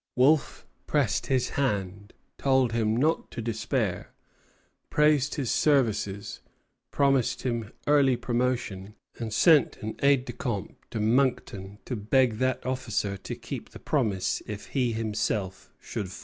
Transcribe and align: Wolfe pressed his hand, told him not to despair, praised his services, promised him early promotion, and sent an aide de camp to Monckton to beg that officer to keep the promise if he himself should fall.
Wolfe 0.15 0.65
pressed 0.87 1.27
his 1.27 1.49
hand, 1.49 2.13
told 2.39 2.71
him 2.71 2.97
not 2.97 3.29
to 3.29 3.39
despair, 3.39 4.09
praised 4.89 5.35
his 5.35 5.51
services, 5.51 6.41
promised 6.89 7.43
him 7.43 7.71
early 7.85 8.17
promotion, 8.17 8.95
and 9.19 9.31
sent 9.31 9.77
an 9.83 9.95
aide 10.01 10.25
de 10.25 10.33
camp 10.33 10.83
to 10.89 10.99
Monckton 10.99 11.77
to 11.85 11.95
beg 11.95 12.37
that 12.39 12.65
officer 12.65 13.15
to 13.17 13.35
keep 13.35 13.69
the 13.69 13.79
promise 13.79 14.41
if 14.47 14.69
he 14.69 14.91
himself 14.93 15.71
should 15.79 16.09
fall. 16.11 16.19